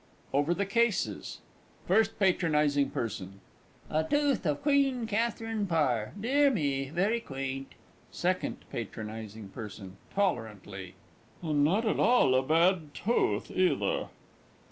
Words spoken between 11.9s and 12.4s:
all